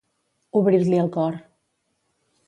[0.61, 1.37] Obrir-li el cor.